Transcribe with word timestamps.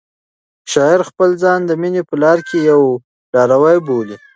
شاعر 0.71 1.01
خپل 1.09 1.29
ځان 1.43 1.59
د 1.65 1.71
مینې 1.81 2.01
په 2.09 2.15
لاره 2.23 2.43
کې 2.49 2.57
یو 2.69 2.81
لاروی 3.33 3.77
بولي. 3.87 4.15